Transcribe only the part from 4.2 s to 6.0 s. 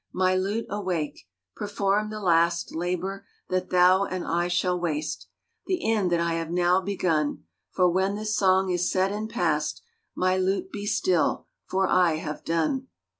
I shall waste. The